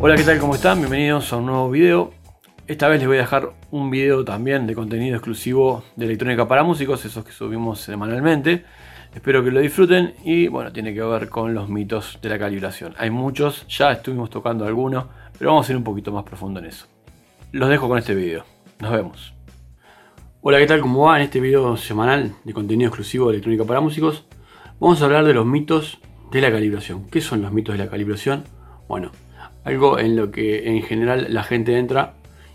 [0.00, 0.38] Hola, ¿qué tal?
[0.38, 0.78] ¿Cómo están?
[0.78, 2.12] Bienvenidos a un nuevo video.
[2.68, 6.62] Esta vez les voy a dejar un video también de contenido exclusivo de electrónica para
[6.62, 8.64] músicos, esos que subimos semanalmente.
[9.12, 12.94] Espero que lo disfruten y bueno, tiene que ver con los mitos de la calibración.
[12.96, 15.06] Hay muchos, ya estuvimos tocando algunos,
[15.36, 16.86] pero vamos a ir un poquito más profundo en eso.
[17.50, 18.44] Los dejo con este video.
[18.78, 19.34] Nos vemos.
[20.42, 20.80] Hola, ¿qué tal?
[20.80, 21.16] ¿Cómo va?
[21.16, 24.26] En este video semanal de contenido exclusivo de electrónica para músicos,
[24.78, 25.98] vamos a hablar de los mitos
[26.30, 27.08] de la calibración.
[27.10, 28.44] ¿Qué son los mitos de la calibración?
[28.86, 29.10] Bueno,
[29.68, 32.14] algo en lo que en general la gente entra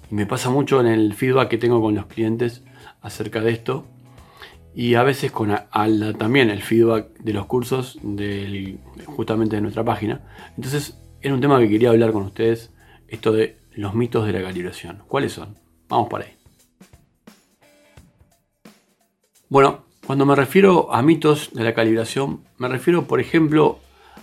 [0.09, 2.63] y me pasa mucho en el feedback que tengo con los clientes
[3.01, 3.85] acerca de esto
[4.73, 5.55] y a veces con
[6.17, 7.99] también el feedback de los cursos
[9.05, 10.21] justamente de nuestra página.
[10.57, 12.71] Entonces era un tema que quería hablar con ustedes,
[13.07, 15.03] esto de los mitos de la calibración.
[15.07, 15.59] ¿Cuáles son?
[15.87, 16.33] Vamos para ahí.
[19.49, 23.77] Bueno, cuando me refiero a mitos de la calibración, me refiero por ejemplo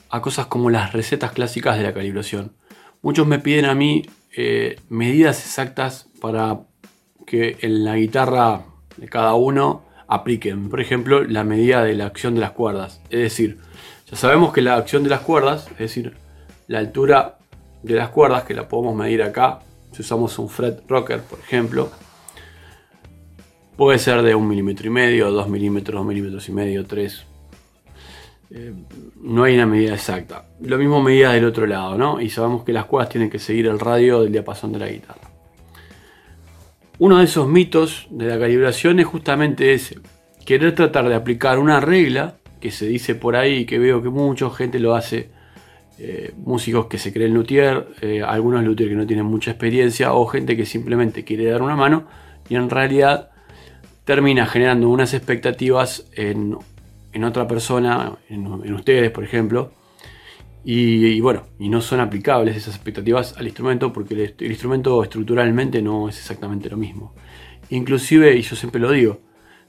[0.09, 2.59] a cosas como las recetas clásicas de la calibración.
[3.03, 4.03] Muchos me piden a mí
[4.37, 6.61] eh, medidas exactas para
[7.27, 8.66] que en la guitarra
[8.97, 10.69] de cada uno apliquen.
[10.69, 13.01] Por ejemplo, la medida de la acción de las cuerdas.
[13.11, 13.59] Es decir,
[14.11, 16.15] ya sabemos que la acción de las cuerdas, es decir,
[16.66, 17.39] la altura
[17.83, 19.61] de las cuerdas, que la podemos medir acá,
[19.93, 21.91] si usamos un fret rocker, por ejemplo,
[23.77, 27.24] puede ser de un milímetro y medio, dos milímetros, dos milímetros y medio, tres.
[28.52, 28.74] Eh,
[29.23, 30.45] no hay una medida exacta.
[30.60, 32.20] Lo mismo medida del otro lado, ¿no?
[32.20, 35.30] Y sabemos que las cuerdas tienen que seguir el radio del diapasón de la guitarra.
[36.98, 39.98] Uno de esos mitos de la calibración es justamente ese.
[40.45, 44.51] Querer tratar de aplicar una regla que se dice por ahí, que veo que mucha
[44.51, 45.30] gente lo hace,
[45.98, 50.26] eh, músicos que se creen luthier, eh, algunos luthier que no tienen mucha experiencia, o
[50.26, 52.06] gente que simplemente quiere dar una mano
[52.48, 53.30] y en realidad
[54.04, 56.56] termina generando unas expectativas en,
[57.25, 59.73] otra persona, en, ustedes por ejemplo,
[60.63, 66.09] y, bueno, y no son aplicables esas expectativas al instrumento porque el, instrumento estructuralmente no
[66.09, 67.15] es exactamente lo mismo.
[67.71, 69.21] Inclusive, y yo siempre lo digo,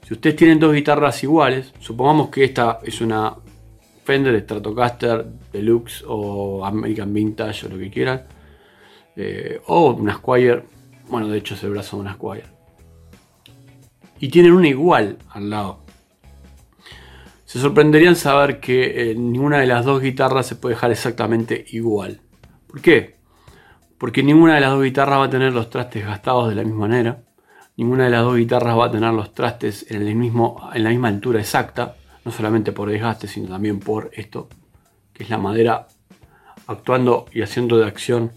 [0.06, 3.34] si ustedes tienen dos guitarras iguales, supongamos que esta es una
[4.04, 8.24] Fender Stratocaster Deluxe o American Vintage o lo que quieran,
[9.16, 10.64] eh, o una Squire,
[11.08, 12.44] bueno de hecho es el brazo de una Squire,
[14.18, 15.81] y tienen una igual al lado
[17.52, 22.22] se sorprenderían saber que eh, ninguna de las dos guitarras se puede dejar exactamente igual.
[22.66, 23.18] ¿Por qué?
[23.98, 26.88] Porque ninguna de las dos guitarras va a tener los trastes gastados de la misma
[26.88, 27.24] manera.
[27.76, 30.88] Ninguna de las dos guitarras va a tener los trastes en, el mismo, en la
[30.88, 31.96] misma altura exacta.
[32.24, 34.48] No solamente por desgaste, sino también por esto,
[35.12, 35.88] que es la madera
[36.68, 38.32] actuando y haciendo de acción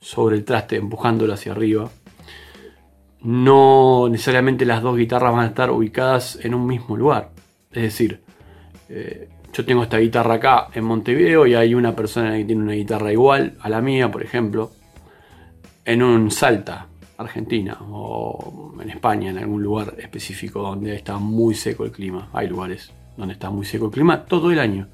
[0.00, 1.88] sobre el traste, empujándolo hacia arriba.
[3.20, 7.30] No necesariamente las dos guitarras van a estar ubicadas en un mismo lugar.
[7.70, 8.25] Es decir,
[8.88, 12.74] eh, yo tengo esta guitarra acá en Montevideo y hay una persona que tiene una
[12.74, 14.70] guitarra igual a la mía, por ejemplo,
[15.84, 21.84] en un Salta, Argentina, o en España, en algún lugar específico donde está muy seco
[21.84, 22.28] el clima.
[22.32, 24.88] Hay lugares donde está muy seco el clima todo el año.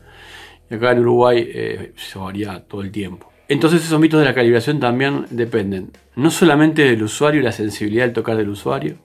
[0.70, 3.32] Y acá en Uruguay eh, se varía todo el tiempo.
[3.48, 8.04] Entonces esos mitos de la calibración también dependen no solamente del usuario y la sensibilidad
[8.04, 8.96] del tocar del usuario,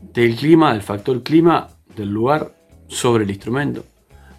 [0.00, 2.54] del clima, del factor clima, del lugar
[2.86, 3.84] sobre el instrumento,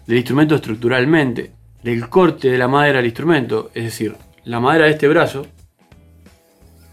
[0.06, 1.52] del instrumento estructuralmente,
[1.82, 5.46] del corte de la madera del instrumento, es decir, la madera de este brazo,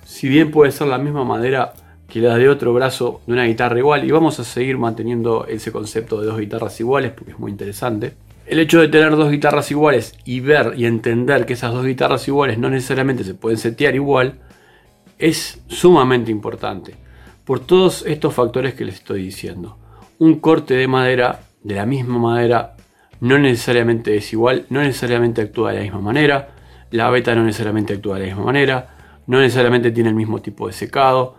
[0.05, 1.73] si bien puede ser la misma madera
[2.07, 5.71] que la de otro brazo de una guitarra igual, y vamos a seguir manteniendo ese
[5.71, 8.13] concepto de dos guitarras iguales porque es muy interesante.
[8.45, 12.27] El hecho de tener dos guitarras iguales y ver y entender que esas dos guitarras
[12.27, 14.39] iguales no necesariamente se pueden setear igual
[15.17, 16.95] es sumamente importante
[17.45, 19.77] por todos estos factores que les estoy diciendo.
[20.19, 22.72] Un corte de madera de la misma madera
[23.23, 26.49] no necesariamente es igual, no necesariamente actúa de la misma manera,
[26.91, 30.67] la beta no necesariamente actúa de la misma manera, no necesariamente tiene el mismo tipo
[30.67, 31.37] de secado.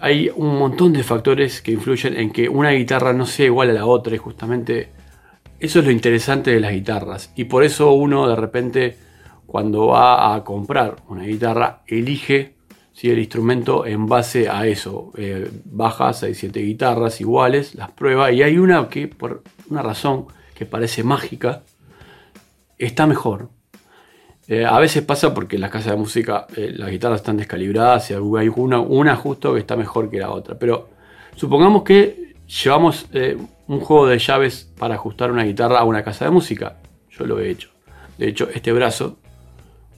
[0.00, 3.72] Hay un montón de factores que influyen en que una guitarra no sea igual a
[3.72, 4.90] la otra y justamente
[5.58, 7.32] eso es lo interesante de las guitarras.
[7.36, 8.98] Y por eso uno de repente
[9.46, 12.56] cuando va a comprar una guitarra elige
[12.92, 15.10] si el instrumento en base a eso.
[15.16, 20.26] Eh, baja 6-7 guitarras iguales, las prueba y hay una que por una razón
[20.58, 21.62] que parece mágica,
[22.76, 23.48] está mejor.
[24.48, 28.14] Eh, a veces pasa porque las casas de música eh, las guitarras están descalibradas y
[28.14, 30.58] hay una, una justo que está mejor que la otra.
[30.58, 30.88] Pero
[31.36, 33.36] supongamos que llevamos eh,
[33.68, 36.78] un juego de llaves para ajustar una guitarra a una casa de música.
[37.10, 37.70] Yo lo he hecho.
[38.16, 39.18] De hecho, este brazo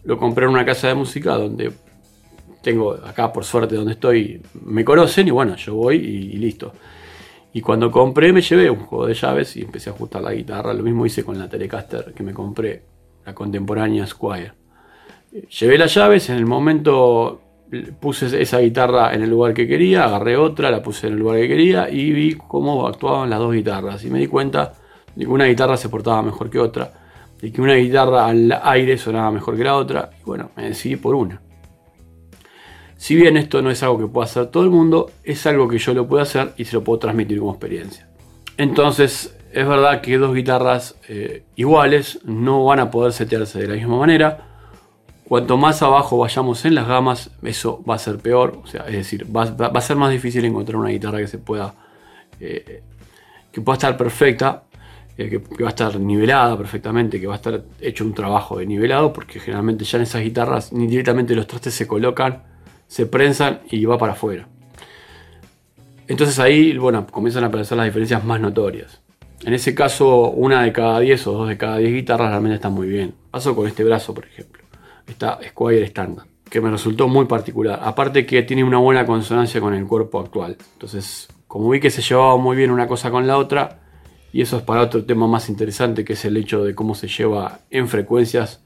[0.04, 1.72] lo compré en una casa de música donde
[2.60, 6.74] tengo acá, por suerte, donde estoy, me conocen y bueno, yo voy y listo.
[7.52, 10.73] Y cuando compré me llevé un juego de llaves y empecé a ajustar la guitarra.
[10.73, 12.82] Lo mismo hice con la Telecaster que me compré,
[13.26, 14.52] la contemporánea Squire.
[15.61, 17.41] Llevé las llaves, en el momento
[18.00, 21.38] puse esa guitarra en el lugar que quería, agarré otra, la puse en el lugar
[21.38, 24.05] que quería y vi cómo actuaban las dos guitarras.
[24.05, 24.75] Y me di cuenta
[25.14, 26.93] de que una guitarra se portaba mejor que otra,
[27.41, 30.11] de que una guitarra al aire sonaba mejor que la otra.
[30.20, 31.41] Y bueno, me decidí por una.
[33.00, 35.79] Si bien esto no es algo que pueda hacer todo el mundo, es algo que
[35.79, 38.06] yo lo puedo hacer y se lo puedo transmitir como experiencia.
[38.58, 43.75] Entonces, es verdad que dos guitarras eh, iguales no van a poder setearse de la
[43.75, 44.50] misma manera
[45.31, 48.58] Cuanto más abajo vayamos en las gamas, eso va a ser peor.
[48.64, 51.73] O sea, es decir, va, a ser más difícil encontrar una guitarra que se pueda.
[52.41, 52.82] Eh,
[53.53, 54.64] que pueda estar perfecta,
[55.17, 58.67] eh, que, va a estar nivelada perfectamente, que va a estar hecho un trabajo de
[58.67, 62.43] nivelado, porque generalmente ya en esas guitarras ni directamente los trastes se colocan,
[62.90, 64.48] se prensan y va para afuera.
[66.08, 69.00] Entonces ahí, bueno, comienzan a aparecer las diferencias más notorias.
[69.44, 72.72] En ese caso, una de cada 10 o dos de cada 10 guitarras realmente están
[72.72, 73.14] muy bien.
[73.31, 74.60] Paso con este brazo, por ejemplo
[75.10, 77.81] esta Squire Standard, que me resultó muy particular.
[77.82, 80.56] Aparte que tiene una buena consonancia con el cuerpo actual.
[80.75, 83.81] Entonces, como vi que se llevaba muy bien una cosa con la otra,
[84.32, 87.08] y eso es para otro tema más interesante, que es el hecho de cómo se
[87.08, 88.62] lleva en frecuencias,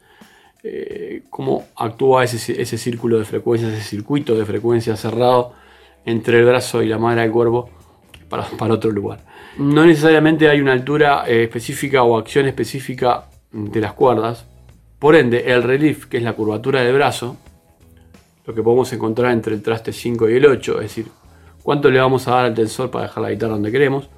[0.67, 2.39] eh, cómo actúa ese,
[2.79, 5.53] círculo de frecuencias, ese circuito de frecuencias cerrado
[6.07, 7.69] entre el brazo y la madera del cuervo
[8.31, 9.21] para, para otro lugar.
[9.59, 14.47] No necesariamente hay una altura eh, específica o acción específica de las cuerdas,
[14.99, 17.37] por ende, el relief, que es la curvatura del brazo,
[18.47, 21.09] lo que podemos encontrar entre el traste 5 y el 8, es decir,
[21.63, 24.09] cuánto le vamos a dar al tensor para dejar la guitarra donde queremos,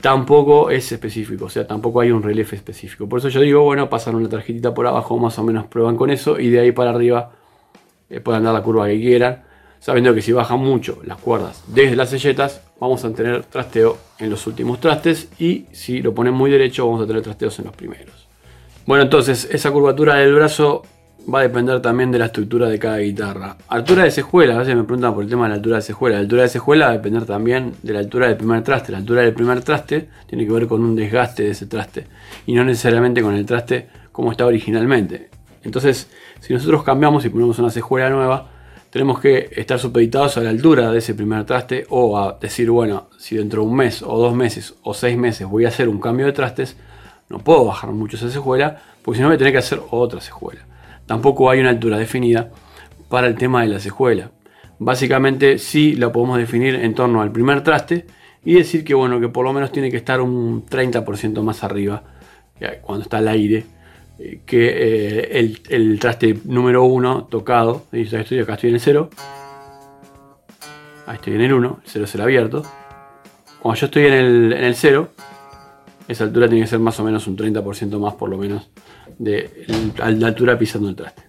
[0.00, 3.08] tampoco es específico, o sea, tampoco hay un relief específico.
[3.08, 6.10] Por eso yo digo, bueno, pasan una tarjetita por abajo, más o menos prueban con
[6.10, 7.32] eso y de ahí para arriba
[8.08, 9.44] eh, puedan dar la curva que quieran,
[9.78, 14.30] sabiendo que si bajan mucho las cuerdas desde las selletas, vamos a tener trasteo en
[14.30, 17.76] los últimos trastes y si lo ponen muy derecho, vamos a tener trasteos en los
[17.76, 18.28] primeros.
[18.86, 20.82] Bueno, entonces esa curvatura del brazo
[21.32, 23.56] va a depender también de la estructura de cada guitarra.
[23.68, 26.16] Altura de cejuela, a veces me preguntan por el tema de la altura de cejuela.
[26.16, 28.92] La altura de cejuela va a depender también de la altura del primer traste.
[28.92, 32.06] La altura del primer traste tiene que ver con un desgaste de ese traste
[32.46, 35.30] y no necesariamente con el traste como está originalmente.
[35.62, 36.08] Entonces,
[36.40, 38.50] si nosotros cambiamos y ponemos una cejuela nueva,
[38.90, 43.08] tenemos que estar supeditados a la altura de ese primer traste o a decir, bueno,
[43.18, 46.00] si dentro de un mes o dos meses o seis meses voy a hacer un
[46.00, 46.76] cambio de trastes,
[47.28, 50.66] no puedo bajar mucho esa cejuela, porque si no voy a que hacer otra cejuela.
[51.10, 52.52] Tampoco hay una altura definida
[53.08, 54.30] para el tema de la cejuela.
[54.78, 58.06] Básicamente sí la podemos definir en torno al primer traste
[58.44, 62.04] y decir que bueno, que por lo menos tiene que estar un 30% más arriba
[62.82, 63.66] cuando está al aire
[64.20, 67.86] eh, que eh, el, traste número 1 tocado.
[67.90, 69.10] Estoy, acá estoy en el 0.
[71.08, 72.62] Ahí estoy en el 1, el 0 es el abierto.
[73.58, 75.08] Cuando yo estoy en el, en el 0,
[76.06, 78.70] esa altura tiene que ser más o menos un 30% más por lo menos
[79.20, 79.66] de
[79.98, 81.22] la altura pisando el traste.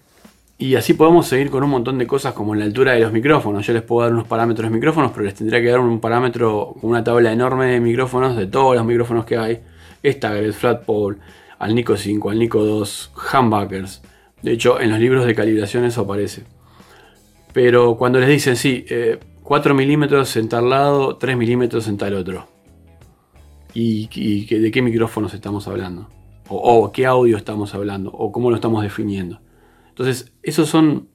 [0.58, 3.66] Y así podemos seguir con un montón de cosas como la altura de los micrófonos.
[3.66, 6.74] Yo les puedo dar unos parámetros de micrófonos, pero les tendría que dar un parámetro
[6.80, 9.60] con una tabla enorme de micrófonos, de todos los micrófonos que hay.
[10.04, 11.18] Stagger, Flat Pole,
[11.58, 14.02] al Nico 5, al Nico 2, humbuckers.
[14.40, 16.44] De hecho, en los libros de calibración eso aparece.
[17.52, 18.86] Pero cuando les dicen, sí,
[19.42, 22.48] 4 eh, milímetros en tal lado, 3 milímetros en tal otro
[23.74, 26.08] y, de qué micrófonos estamos hablando,
[26.54, 29.40] o, qué audio estamos hablando, o cómo lo estamos definiendo.
[29.88, 31.08] Entonces, esos son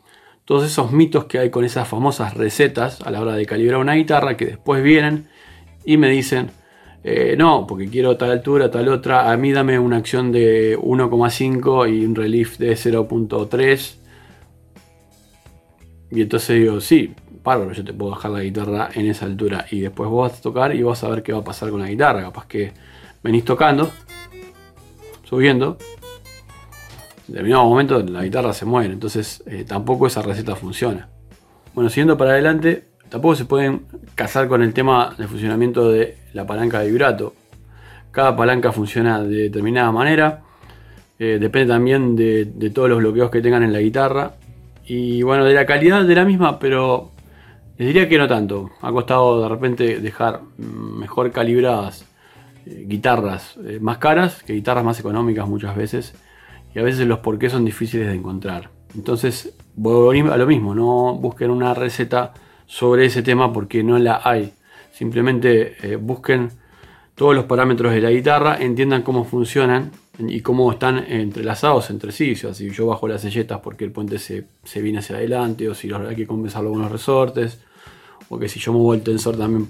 [0.45, 3.93] todos esos mitos que hay con esas famosas recetas a la hora de calibrar una
[3.93, 5.27] guitarra que después vienen
[5.83, 6.51] y me dicen,
[7.03, 11.93] eh, no, porque quiero tal altura, tal otra, a mí dame una acción de 1,5
[11.93, 13.95] y un relief de 0.3.
[16.11, 17.13] Y entonces digo, sí,
[17.73, 20.75] yo te puedo dejar la guitarra en esa altura y después vos vas a tocar
[20.75, 22.21] y vas a ver qué va a pasar con la guitarra.
[22.21, 22.73] Capaz que
[23.23, 23.89] venís tocando,
[25.27, 25.77] subiendo,
[27.27, 31.09] en determinado momento la guitarra se muere, entonces eh, tampoco esa receta funciona.
[31.73, 33.81] Bueno, siguiendo para adelante, tampoco se pueden
[34.15, 37.33] casar con el tema del funcionamiento de la palanca de vibrato.
[38.11, 40.43] Cada palanca funciona de determinada manera,
[41.19, 44.35] eh, depende también de, de todos los bloqueos que tengan en la guitarra
[44.85, 47.11] y bueno, de la calidad de la misma, pero
[47.77, 48.69] les diría que no tanto.
[48.81, 52.05] Ha costado de repente dejar mejor calibradas
[52.69, 56.13] eh, guitarras eh, más caras que guitarras más económicas muchas veces.
[56.75, 58.69] Y a veces los porqués son difíciles de encontrar.
[58.95, 62.33] Entonces, voy a lo mismo, no busquen una receta
[62.65, 64.53] sobre ese tema porque no la hay.
[64.91, 66.49] Simplemente eh, busquen
[67.15, 72.33] todos los parámetros de la guitarra, entiendan cómo funcionan y cómo están entrelazados entre sí.
[72.45, 75.73] O si yo bajo las selletas porque el puente se, se viene hacia adelante, o
[75.73, 77.59] si hay que compensarlo con los resortes,
[78.29, 79.67] o que si yo muevo el tensor también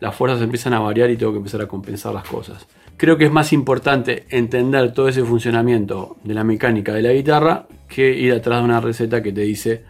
[0.00, 2.66] las fuerzas empiezan a variar y tengo que empezar a compensar las cosas.
[2.96, 7.66] creo que es más importante entender todo ese funcionamiento de la mecánica de la guitarra
[7.88, 9.84] que ir atrás de una receta que te dice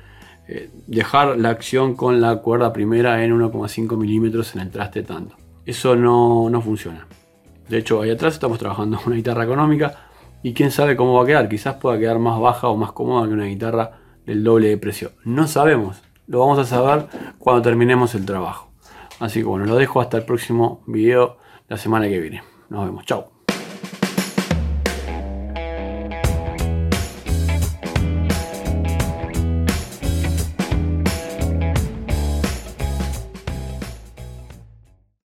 [0.48, 5.36] eh, dejar la acción con la cuerda primera en 1,5 milímetros en el traste tanto.
[5.64, 7.06] Eso no, no funciona.
[7.68, 9.96] De hecho, ahí atrás estamos trabajando una guitarra económica
[10.42, 11.48] y quién sabe cómo va a quedar.
[11.48, 15.12] Quizás pueda quedar más baja o más cómoda que una guitarra del doble de precio.
[15.24, 16.02] No sabemos.
[16.28, 17.06] Lo vamos a saber
[17.38, 18.65] cuando terminemos el trabajo.
[19.20, 22.42] Así que bueno, lo dejo hasta el próximo video la semana que viene.
[22.68, 23.04] Nos vemos.
[23.04, 23.35] Chao.